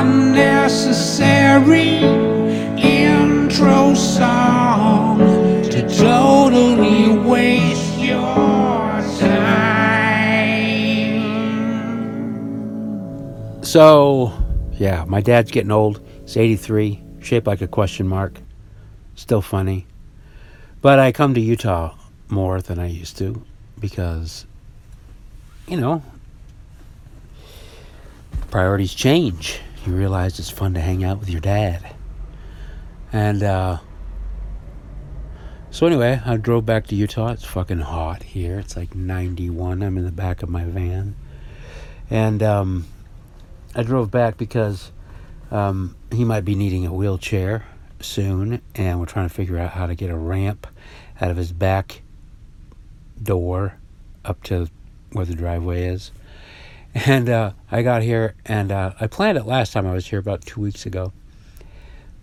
unnecessary 0.00 1.96
intro 2.78 3.94
song 3.94 5.18
to 5.64 5.82
totally 5.98 7.18
waste 7.18 7.98
your 7.98 9.02
time. 9.18 9.58
So, 13.64 14.32
yeah, 14.74 15.04
my 15.08 15.20
dad's 15.20 15.50
getting 15.50 15.72
old. 15.72 16.00
He's 16.22 16.36
83, 16.36 17.02
shaped 17.20 17.48
like 17.48 17.60
a 17.60 17.66
question 17.66 18.06
mark. 18.06 18.40
Still 19.16 19.42
funny. 19.42 19.84
But 20.80 21.00
I 21.00 21.10
come 21.10 21.34
to 21.34 21.40
Utah 21.40 21.96
more 22.28 22.60
than 22.60 22.78
I 22.78 22.86
used 22.86 23.18
to 23.18 23.44
because, 23.80 24.46
you 25.66 25.76
know, 25.76 26.04
priorities 28.52 28.94
change. 28.94 29.60
You 29.86 29.94
realize 29.94 30.38
it's 30.38 30.50
fun 30.50 30.74
to 30.74 30.80
hang 30.80 31.04
out 31.04 31.20
with 31.20 31.30
your 31.30 31.40
dad. 31.40 31.94
And, 33.12 33.42
uh, 33.42 33.78
so 35.70 35.86
anyway, 35.86 36.20
I 36.24 36.36
drove 36.36 36.66
back 36.66 36.86
to 36.88 36.94
Utah. 36.94 37.32
It's 37.32 37.44
fucking 37.44 37.80
hot 37.80 38.22
here. 38.22 38.58
It's 38.58 38.76
like 38.76 38.94
91. 38.94 39.82
I'm 39.82 39.96
in 39.96 40.04
the 40.04 40.12
back 40.12 40.42
of 40.42 40.48
my 40.48 40.64
van. 40.64 41.14
And, 42.10 42.42
um, 42.42 42.86
I 43.74 43.82
drove 43.82 44.10
back 44.10 44.36
because, 44.36 44.92
um, 45.50 45.94
he 46.10 46.24
might 46.24 46.44
be 46.44 46.54
needing 46.54 46.86
a 46.86 46.92
wheelchair 46.92 47.64
soon. 48.00 48.60
And 48.74 48.98
we're 48.98 49.06
trying 49.06 49.28
to 49.28 49.34
figure 49.34 49.58
out 49.58 49.72
how 49.72 49.86
to 49.86 49.94
get 49.94 50.10
a 50.10 50.16
ramp 50.16 50.66
out 51.20 51.30
of 51.30 51.36
his 51.36 51.52
back 51.52 52.02
door 53.22 53.74
up 54.24 54.42
to 54.44 54.68
where 55.12 55.24
the 55.24 55.34
driveway 55.34 55.84
is. 55.84 56.12
And 56.94 57.28
uh, 57.28 57.52
I 57.70 57.82
got 57.82 58.02
here, 58.02 58.34
and 58.44 58.72
uh, 58.72 58.92
I 59.00 59.06
planned 59.06 59.38
it 59.38 59.46
last 59.46 59.72
time 59.72 59.86
I 59.86 59.92
was 59.92 60.06
here 60.06 60.18
about 60.18 60.44
two 60.44 60.60
weeks 60.60 60.86
ago. 60.86 61.12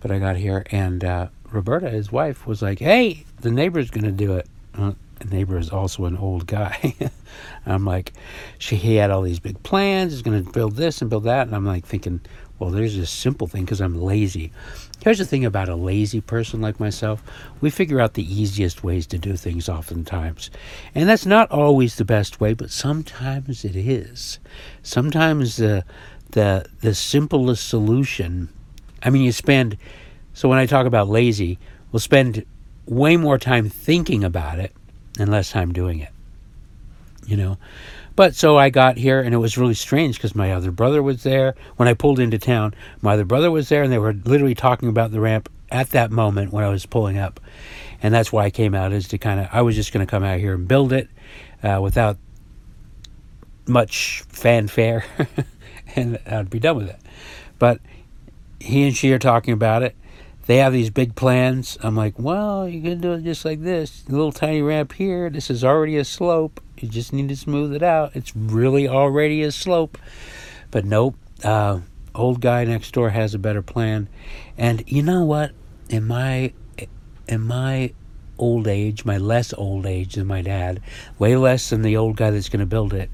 But 0.00 0.10
I 0.10 0.18
got 0.18 0.36
here, 0.36 0.64
and 0.70 1.02
uh, 1.04 1.28
Roberta, 1.50 1.88
his 1.88 2.12
wife, 2.12 2.46
was 2.46 2.62
like, 2.62 2.78
"Hey, 2.80 3.24
the 3.40 3.50
neighbor's 3.50 3.90
gonna 3.90 4.12
do 4.12 4.34
it." 4.34 4.46
Neighbor 5.24 5.58
is 5.58 5.70
also 5.70 6.04
an 6.04 6.16
old 6.16 6.46
guy. 6.46 6.94
I'm 7.66 7.84
like, 7.84 8.12
she 8.58 8.76
he 8.76 8.96
had 8.96 9.10
all 9.10 9.22
these 9.22 9.40
big 9.40 9.62
plans. 9.62 10.12
He's 10.12 10.22
gonna 10.22 10.42
build 10.42 10.76
this 10.76 11.00
and 11.00 11.10
build 11.10 11.24
that, 11.24 11.46
and 11.46 11.56
I'm 11.56 11.64
like 11.64 11.86
thinking, 11.86 12.20
well, 12.58 12.70
there's 12.70 12.96
this 12.96 13.10
simple 13.10 13.46
thing 13.46 13.64
because 13.64 13.80
I'm 13.80 14.00
lazy. 14.00 14.52
Here's 15.02 15.18
the 15.18 15.26
thing 15.26 15.44
about 15.44 15.68
a 15.68 15.76
lazy 15.76 16.20
person 16.20 16.60
like 16.60 16.80
myself 16.80 17.22
we 17.60 17.70
figure 17.70 18.00
out 18.00 18.14
the 18.14 18.34
easiest 18.34 18.82
ways 18.82 19.06
to 19.08 19.18
do 19.18 19.36
things 19.36 19.68
oftentimes. 19.68 20.50
And 20.94 21.08
that's 21.08 21.26
not 21.26 21.50
always 21.50 21.96
the 21.96 22.04
best 22.04 22.40
way, 22.40 22.54
but 22.54 22.70
sometimes 22.70 23.64
it 23.64 23.76
is. 23.76 24.38
Sometimes 24.82 25.56
the, 25.56 25.84
the, 26.30 26.66
the 26.80 26.94
simplest 26.94 27.68
solution, 27.68 28.48
I 29.02 29.10
mean, 29.10 29.22
you 29.22 29.32
spend, 29.32 29.76
so 30.32 30.48
when 30.48 30.58
I 30.58 30.66
talk 30.66 30.86
about 30.86 31.08
lazy, 31.08 31.58
we'll 31.92 32.00
spend 32.00 32.44
way 32.86 33.16
more 33.16 33.38
time 33.38 33.68
thinking 33.68 34.24
about 34.24 34.58
it 34.58 34.74
and 35.18 35.30
less 35.30 35.50
time 35.50 35.72
doing 35.72 36.00
it. 36.00 36.10
You 37.26 37.36
know? 37.36 37.58
But 38.16 38.34
so 38.34 38.56
I 38.56 38.70
got 38.70 38.96
here, 38.96 39.20
and 39.20 39.34
it 39.34 39.38
was 39.38 39.58
really 39.58 39.74
strange 39.74 40.16
because 40.16 40.34
my 40.34 40.52
other 40.52 40.70
brother 40.70 41.02
was 41.02 41.22
there. 41.22 41.54
When 41.76 41.86
I 41.86 41.92
pulled 41.92 42.18
into 42.18 42.38
town, 42.38 42.74
my 43.02 43.12
other 43.12 43.26
brother 43.26 43.50
was 43.50 43.68
there, 43.68 43.82
and 43.82 43.92
they 43.92 43.98
were 43.98 44.14
literally 44.14 44.54
talking 44.54 44.88
about 44.88 45.10
the 45.10 45.20
ramp 45.20 45.50
at 45.70 45.90
that 45.90 46.10
moment 46.10 46.52
when 46.52 46.64
I 46.64 46.68
was 46.68 46.86
pulling 46.86 47.18
up. 47.18 47.40
And 48.02 48.14
that's 48.14 48.32
why 48.32 48.44
I 48.44 48.50
came 48.50 48.74
out, 48.74 48.92
is 48.92 49.08
to 49.08 49.18
kind 49.18 49.40
of, 49.40 49.48
I 49.52 49.62
was 49.62 49.74
just 49.74 49.92
going 49.92 50.04
to 50.04 50.10
come 50.10 50.24
out 50.24 50.38
here 50.38 50.54
and 50.54 50.66
build 50.66 50.94
it 50.94 51.08
uh, 51.62 51.78
without 51.82 52.16
much 53.66 54.22
fanfare, 54.28 55.04
and 55.96 56.18
I'd 56.26 56.48
be 56.48 56.58
done 56.58 56.76
with 56.76 56.88
it. 56.88 57.00
But 57.58 57.80
he 58.60 58.86
and 58.86 58.96
she 58.96 59.12
are 59.12 59.18
talking 59.18 59.52
about 59.52 59.82
it. 59.82 59.94
They 60.46 60.58
have 60.58 60.72
these 60.72 60.90
big 60.90 61.14
plans. 61.16 61.76
I'm 61.82 61.96
like, 61.96 62.18
well, 62.18 62.68
you 62.68 62.80
can 62.80 63.00
do 63.00 63.12
it 63.12 63.24
just 63.24 63.44
like 63.44 63.62
this. 63.62 64.04
A 64.08 64.12
little 64.12 64.32
tiny 64.32 64.62
ramp 64.62 64.92
here. 64.92 65.28
This 65.28 65.50
is 65.50 65.64
already 65.64 65.96
a 65.96 66.04
slope 66.04 66.60
you 66.82 66.88
just 66.88 67.12
need 67.12 67.28
to 67.28 67.36
smooth 67.36 67.74
it 67.74 67.82
out. 67.82 68.14
It's 68.14 68.34
really 68.36 68.88
already 68.88 69.42
a 69.42 69.52
slope. 69.52 69.98
But 70.70 70.84
nope. 70.84 71.16
Uh, 71.42 71.80
old 72.14 72.40
guy 72.40 72.64
next 72.64 72.92
door 72.92 73.10
has 73.10 73.34
a 73.34 73.38
better 73.38 73.62
plan. 73.62 74.08
And 74.58 74.84
you 74.86 75.02
know 75.02 75.24
what? 75.24 75.52
In 75.88 76.04
my 76.04 76.52
in 77.28 77.40
my 77.42 77.92
old 78.38 78.68
age, 78.68 79.04
my 79.04 79.16
less 79.16 79.52
old 79.54 79.86
age 79.86 80.14
than 80.14 80.26
my 80.26 80.42
dad, 80.42 80.80
way 81.18 81.36
less 81.36 81.70
than 81.70 81.82
the 81.82 81.96
old 81.96 82.16
guy 82.16 82.30
that's 82.30 82.48
going 82.48 82.60
to 82.60 82.66
build 82.66 82.92
it, 82.92 83.10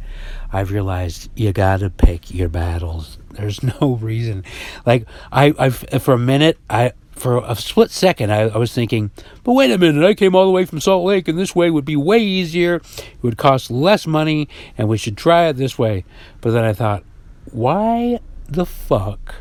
I've 0.52 0.72
realized 0.72 1.30
you 1.36 1.52
got 1.52 1.80
to 1.80 1.90
pick 1.90 2.34
your 2.34 2.48
battles. 2.48 3.18
There's 3.30 3.62
no 3.80 3.98
reason. 4.00 4.44
Like 4.84 5.06
I, 5.30 5.54
I, 5.58 5.70
for 5.70 6.14
a 6.14 6.18
minute, 6.18 6.58
I, 6.68 6.92
for 7.22 7.38
a 7.38 7.54
split 7.54 7.92
second, 7.92 8.32
I, 8.32 8.48
I, 8.48 8.58
was 8.58 8.74
thinking, 8.74 9.12
but 9.44 9.52
wait 9.52 9.70
a 9.70 9.78
minute, 9.78 10.04
I 10.04 10.12
came 10.12 10.34
all 10.34 10.44
the 10.44 10.50
way 10.50 10.64
from 10.64 10.80
Salt 10.80 11.04
Lake, 11.04 11.28
and 11.28 11.38
this 11.38 11.54
way 11.54 11.70
would 11.70 11.84
be 11.84 11.94
way 11.94 12.18
easier. 12.18 12.76
It 12.76 13.22
would 13.22 13.38
cost 13.38 13.70
less 13.70 14.08
money, 14.08 14.48
and 14.76 14.88
we 14.88 14.98
should 14.98 15.16
try 15.16 15.46
it 15.46 15.52
this 15.52 15.78
way. 15.78 16.04
But 16.40 16.50
then 16.50 16.64
I 16.64 16.72
thought, 16.72 17.04
why 17.52 18.18
the 18.48 18.66
fuck 18.66 19.36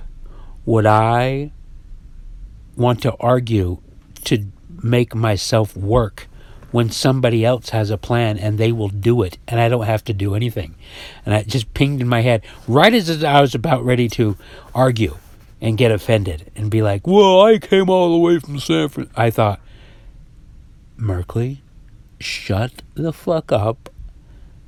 would 0.64 0.86
I 0.86 1.54
want 2.78 3.02
to 3.02 3.16
argue 3.20 3.82
to 4.26 4.46
make 4.84 5.16
myself 5.16 5.76
work 5.76 6.28
when 6.70 6.92
somebody 6.92 7.44
else 7.44 7.70
has 7.70 7.90
a 7.90 7.98
plan 7.98 8.38
and 8.38 8.58
they 8.58 8.72
will 8.72 8.90
do 8.90 9.24
it 9.24 9.38
and 9.48 9.60
I 9.60 9.70
don't 9.70 9.88
have 9.88 10.04
to 10.06 10.14
do 10.14 10.36
anything? 10.36 10.76
And 11.26 11.34
it 11.34 11.48
just 11.48 11.74
pinged 11.74 12.00
in 12.00 12.08
my 12.08 12.22
head 12.22 12.44
right 12.68 12.94
as 12.94 13.24
I 13.24 13.42
was 13.42 13.56
about 13.56 13.84
ready 13.84 14.08
to 14.10 14.38
argue 14.76 15.18
and 15.62 15.78
get 15.78 15.92
offended 15.92 16.52
and 16.56 16.72
be 16.72 16.82
like, 16.82 17.06
well, 17.06 17.42
I 17.42 17.60
came 17.60 17.90
all 17.90 18.12
the 18.12 18.18
way 18.18 18.40
from 18.40 18.60
San 18.60 18.90
Francisco. 18.90 19.22
I 19.22 19.30
thought, 19.30 19.62
Merkley, 20.98 21.60
shut 22.20 22.82
the 22.96 23.14
fuck 23.14 23.52
up. 23.52 23.90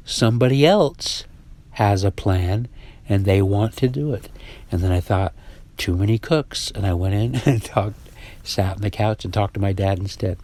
Somebody 0.06 0.66
else 0.66 1.26
has 1.72 2.04
a 2.04 2.12
plan 2.12 2.68
and 3.10 3.26
they 3.26 3.42
want 3.42 3.76
to 3.78 3.88
do 3.90 4.14
it. 4.14 4.30
And 4.72 4.82
then 4.82 4.92
I 4.92 5.00
thought, 5.00 5.34
too 5.78 5.98
many 5.98 6.20
cooks. 6.20 6.72
And 6.72 6.86
I 6.86 6.94
went 6.94 7.16
in 7.16 7.36
and 7.46 7.64
talked, 7.64 7.98
sat 8.44 8.76
on 8.76 8.82
the 8.82 8.92
couch 8.92 9.26
and 9.26 9.34
talked 9.34 9.56
to 9.56 9.60
my 9.60 9.74
dad 9.74 9.98
instead. 9.98 10.38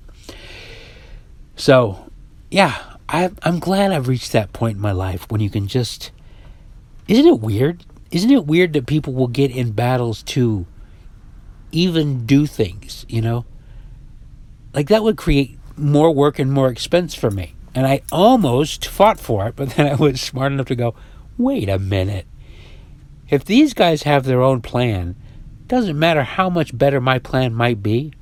So, 1.55 2.09
yeah, 2.49 2.95
I, 3.07 3.29
I'm 3.43 3.59
glad 3.59 3.91
I've 3.91 4.07
reached 4.07 4.31
that 4.31 4.53
point 4.53 4.77
in 4.77 4.81
my 4.81 4.91
life 4.93 5.29
when 5.29 5.41
you 5.41 5.49
can 5.49 5.67
just. 5.67 6.11
Isn't 7.07 7.25
it 7.25 7.39
weird? 7.39 7.85
Isn't 8.11 8.31
it 8.31 8.45
weird 8.45 8.73
that 8.73 8.87
people 8.87 9.13
will 9.13 9.27
get 9.27 9.51
in 9.51 9.71
battles 9.71 10.23
to 10.23 10.65
even 11.71 12.25
do 12.25 12.45
things, 12.45 13.05
you 13.07 13.21
know? 13.21 13.45
Like 14.73 14.87
that 14.87 15.03
would 15.03 15.17
create 15.17 15.57
more 15.77 16.11
work 16.11 16.39
and 16.39 16.51
more 16.51 16.69
expense 16.69 17.13
for 17.13 17.29
me. 17.29 17.53
And 17.75 17.85
I 17.85 18.01
almost 18.11 18.85
fought 18.85 19.19
for 19.19 19.47
it, 19.47 19.55
but 19.57 19.71
then 19.71 19.87
I 19.87 19.95
was 19.95 20.21
smart 20.21 20.51
enough 20.51 20.67
to 20.67 20.75
go, 20.75 20.95
wait 21.37 21.69
a 21.69 21.79
minute. 21.79 22.25
If 23.29 23.45
these 23.45 23.73
guys 23.73 24.03
have 24.03 24.25
their 24.25 24.41
own 24.41 24.61
plan, 24.61 25.15
doesn't 25.67 25.99
matter 25.99 26.23
how 26.23 26.49
much 26.49 26.75
better 26.75 26.99
my 26.99 27.19
plan 27.19 27.53
might 27.53 27.83
be. 27.83 28.13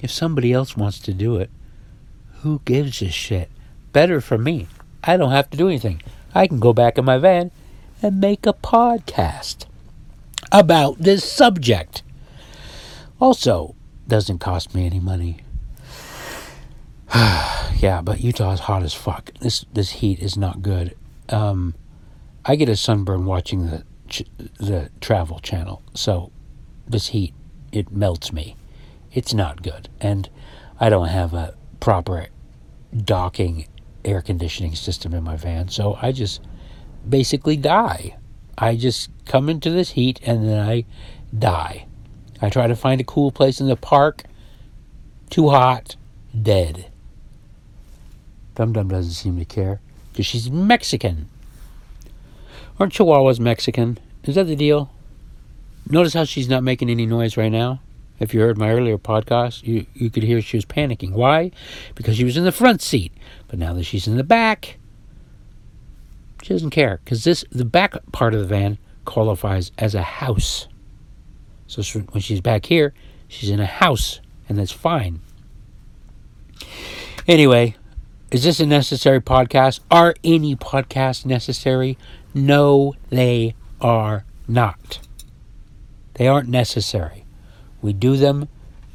If 0.00 0.10
somebody 0.10 0.52
else 0.52 0.76
wants 0.76 0.98
to 1.00 1.14
do 1.14 1.36
it, 1.36 1.50
who 2.42 2.60
gives 2.66 3.00
a 3.00 3.08
shit? 3.10 3.50
Better 3.92 4.20
for 4.20 4.36
me. 4.36 4.66
I 5.02 5.16
don't 5.16 5.30
have 5.30 5.48
to 5.50 5.56
do 5.56 5.68
anything. 5.68 6.02
I 6.34 6.46
can 6.46 6.60
go 6.60 6.74
back 6.74 6.98
in 6.98 7.04
my 7.04 7.16
van 7.16 7.50
and 8.02 8.20
make 8.20 8.46
a 8.46 8.52
podcast 8.52 9.66
about 10.52 10.98
this 10.98 11.30
subject. 11.30 12.02
Also, 13.20 13.74
doesn't 14.08 14.38
cost 14.38 14.74
me 14.74 14.86
any 14.86 15.00
money. 15.00 15.42
yeah, 17.14 18.00
but 18.02 18.20
Utah's 18.20 18.60
hot 18.60 18.82
as 18.82 18.94
fuck. 18.94 19.32
This 19.40 19.64
this 19.72 19.90
heat 19.90 20.20
is 20.20 20.36
not 20.36 20.62
good. 20.62 20.96
Um, 21.28 21.74
I 22.44 22.56
get 22.56 22.68
a 22.68 22.76
sunburn 22.76 23.24
watching 23.24 23.66
the 23.66 23.84
ch- 24.08 24.24
the 24.58 24.90
Travel 25.00 25.38
Channel, 25.40 25.82
so 25.94 26.30
this 26.86 27.08
heat 27.08 27.34
it 27.72 27.90
melts 27.90 28.32
me. 28.32 28.56
It's 29.12 29.34
not 29.34 29.62
good, 29.62 29.88
and 30.00 30.28
I 30.78 30.88
don't 30.88 31.08
have 31.08 31.34
a 31.34 31.54
proper 31.80 32.26
docking 32.96 33.66
air 34.04 34.22
conditioning 34.22 34.74
system 34.74 35.12
in 35.12 35.22
my 35.22 35.36
van, 35.36 35.68
so 35.68 35.98
I 36.00 36.12
just 36.12 36.40
basically 37.08 37.56
die. 37.56 38.16
I 38.56 38.76
just 38.76 39.10
come 39.24 39.48
into 39.48 39.70
this 39.70 39.90
heat 39.90 40.20
and 40.22 40.48
then 40.48 40.60
I 40.60 40.84
die. 41.36 41.86
I 42.42 42.50
try 42.50 42.66
to 42.66 42.76
find 42.76 43.00
a 43.00 43.04
cool 43.04 43.30
place 43.30 43.60
in 43.60 43.68
the 43.68 43.76
park. 43.76 44.24
Too 45.30 45.50
hot, 45.50 45.96
dead. 46.40 46.90
Dum 48.54 48.72
Dum 48.72 48.88
doesn't 48.88 49.12
seem 49.12 49.38
to 49.38 49.44
care 49.44 49.80
because 50.12 50.26
she's 50.26 50.50
Mexican. 50.50 51.28
Aren't 52.78 52.92
Chihuahuas 52.92 53.38
Mexican? 53.38 53.98
Is 54.24 54.34
that 54.34 54.44
the 54.44 54.56
deal? 54.56 54.92
Notice 55.88 56.14
how 56.14 56.24
she's 56.24 56.48
not 56.48 56.62
making 56.62 56.90
any 56.90 57.06
noise 57.06 57.36
right 57.36 57.52
now? 57.52 57.80
If 58.18 58.34
you 58.34 58.40
heard 58.40 58.58
my 58.58 58.70
earlier 58.70 58.98
podcast, 58.98 59.66
you, 59.66 59.86
you 59.94 60.10
could 60.10 60.22
hear 60.22 60.42
she 60.42 60.56
was 60.56 60.66
panicking. 60.66 61.12
Why? 61.12 61.52
Because 61.94 62.16
she 62.16 62.24
was 62.24 62.36
in 62.36 62.44
the 62.44 62.52
front 62.52 62.82
seat. 62.82 63.12
But 63.48 63.58
now 63.58 63.72
that 63.72 63.84
she's 63.84 64.06
in 64.06 64.18
the 64.18 64.24
back, 64.24 64.78
she 66.42 66.54
doesn't 66.54 66.70
care 66.70 67.00
because 67.04 67.24
this 67.24 67.44
the 67.50 67.64
back 67.64 67.94
part 68.12 68.34
of 68.34 68.40
the 68.40 68.46
van 68.46 68.78
qualifies 69.04 69.72
as 69.78 69.94
a 69.94 70.02
house. 70.02 70.68
So 71.66 71.82
when 72.10 72.20
she's 72.20 72.40
back 72.40 72.66
here, 72.66 72.94
she's 73.28 73.50
in 73.50 73.60
a 73.60 73.66
house, 73.66 74.20
and 74.48 74.58
that's 74.58 74.72
fine. 74.72 75.20
Anyway, 77.28 77.76
is 78.30 78.44
this 78.44 78.60
a 78.60 78.66
necessary 78.66 79.20
podcast? 79.20 79.80
Are 79.90 80.14
any 80.24 80.56
podcasts 80.56 81.24
necessary? 81.24 81.96
No, 82.34 82.94
they 83.08 83.54
are 83.80 84.24
not. 84.48 85.00
They 86.14 86.26
aren't 86.26 86.48
necessary. 86.48 87.24
We 87.82 87.92
do 87.92 88.16
them 88.16 88.48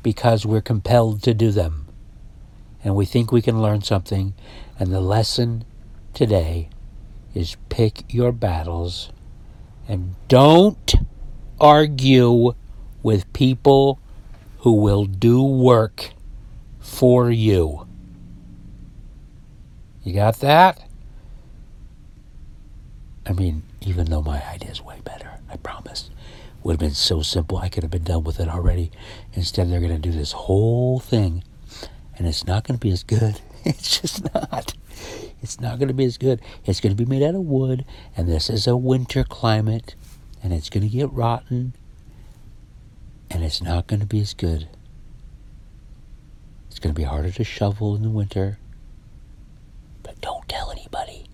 because 0.04 0.46
we're 0.46 0.62
compelled 0.62 1.24
to 1.24 1.34
do 1.34 1.52
them. 1.52 1.88
And 2.84 2.96
we 2.96 3.06
think 3.06 3.32
we 3.32 3.42
can 3.42 3.62
learn 3.62 3.82
something. 3.82 4.34
And 4.80 4.92
the 4.92 5.02
lesson 5.02 5.66
today 6.14 6.70
is 7.36 7.58
pick 7.70 8.04
your 8.12 8.32
battles 8.32 9.12
and 9.88 10.16
don't 10.28 10.96
argue 11.60 12.54
with 13.04 13.32
people 13.34 14.00
who 14.60 14.74
will 14.74 15.06
do 15.06 15.44
work 15.44 16.12
for 16.80 17.30
you. 17.30 17.86
You 20.04 20.14
got 20.14 20.40
that? 20.40 20.82
I 23.28 23.34
mean, 23.34 23.64
even 23.82 24.06
though 24.06 24.22
my 24.22 24.44
idea 24.48 24.72
is 24.72 24.82
way 24.82 25.00
better, 25.04 25.30
I 25.50 25.58
promise. 25.58 26.10
Would 26.64 26.74
have 26.74 26.80
been 26.80 26.92
so 26.92 27.22
simple, 27.22 27.58
I 27.58 27.70
could 27.70 27.84
have 27.84 27.92
been 27.92 28.04
done 28.04 28.24
with 28.24 28.40
it 28.40 28.48
already. 28.48 28.92
Instead, 29.34 29.70
they're 29.70 29.80
going 29.80 29.92
to 29.92 30.00
do 30.00 30.12
this 30.12 30.32
whole 30.32 31.00
thing, 31.00 31.44
and 32.18 32.28
it's 32.28 32.46
not 32.46 32.64
going 32.64 32.80
to 32.80 32.84
be 32.84 32.92
as 32.92 33.04
good. 33.04 33.42
It's 33.68 34.00
just 34.00 34.32
not. 34.32 34.76
It's 35.46 35.62
not 35.62 35.78
going 35.78 35.90
to 35.90 35.94
be 35.94 36.06
as 36.06 36.18
good. 36.18 36.42
It's 36.66 36.80
going 36.80 36.98
to 36.98 37.06
be 37.06 37.08
made 37.08 37.22
out 37.22 37.36
of 37.36 37.42
wood, 37.42 37.86
and 38.18 38.28
this 38.28 38.50
is 38.50 38.66
a 38.66 38.76
winter 38.76 39.24
climate, 39.24 39.94
and 40.42 40.52
it's 40.52 40.72
going 40.72 40.82
to 40.82 40.90
get 40.90 41.14
rotten, 41.14 41.76
and 43.30 43.44
it's 43.44 43.62
not 43.62 43.86
going 43.86 44.00
to 44.00 44.08
be 44.08 44.20
as 44.22 44.34
good. 44.34 44.68
It's 46.68 46.80
going 46.80 46.96
to 46.96 47.00
be 47.00 47.06
harder 47.06 47.30
to 47.30 47.44
shovel 47.44 47.96
in 47.96 48.02
the 48.02 48.10
winter. 48.10 48.58
But 50.02 50.20
don't 50.20 50.50
tell 50.50 50.72
anybody. 50.72 51.28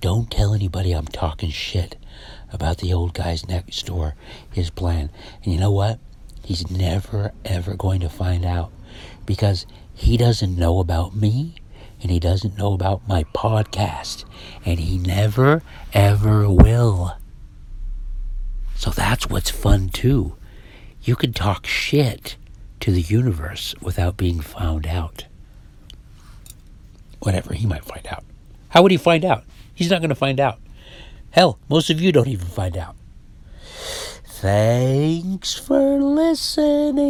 Don't 0.00 0.30
tell 0.30 0.54
anybody 0.54 0.92
I'm 0.92 1.04
talking 1.04 1.50
shit 1.50 1.96
about 2.54 2.78
the 2.78 2.94
old 2.94 3.12
guy's 3.12 3.46
next 3.46 3.84
door, 3.84 4.14
his 4.50 4.70
plan. 4.70 5.10
And 5.44 5.52
you 5.52 5.60
know 5.60 5.72
what? 5.72 6.00
He's 6.42 6.70
never, 6.70 7.32
ever 7.44 7.74
going 7.74 8.00
to 8.00 8.08
find 8.08 8.46
out 8.46 8.72
because 9.26 9.66
he 9.92 10.16
doesn't 10.16 10.56
know 10.56 10.78
about 10.78 11.14
me 11.14 11.56
and 12.02 12.10
he 12.10 12.18
doesn't 12.18 12.58
know 12.58 12.72
about 12.72 13.06
my 13.06 13.24
podcast. 13.34 14.24
And 14.64 14.80
he 14.80 14.98
never, 14.98 15.62
ever 15.92 16.50
will. 16.50 17.16
So 18.74 18.90
that's 18.90 19.30
what's 19.30 19.50
fun 19.50 19.88
too. 19.88 20.36
You 21.02 21.16
can 21.16 21.32
talk 21.32 21.66
shit 21.66 22.36
to 22.80 22.90
the 22.90 23.00
universe 23.00 23.74
without 23.80 24.16
being 24.16 24.40
found 24.40 24.86
out. 24.86 25.26
Whatever, 27.20 27.54
he 27.54 27.66
might 27.66 27.84
find 27.84 28.06
out. 28.08 28.24
How 28.70 28.82
would 28.82 28.90
he 28.90 28.96
find 28.96 29.24
out? 29.24 29.44
He's 29.72 29.90
not 29.90 30.00
going 30.00 30.08
to 30.08 30.16
find 30.16 30.40
out. 30.40 30.58
Hell, 31.30 31.58
most 31.68 31.90
of 31.90 32.00
you 32.00 32.10
don't 32.10 32.28
even 32.28 32.46
find 32.46 32.76
out. 32.76 32.96
Thanks 34.24 35.54
for 35.54 36.00
listening. 36.00 37.02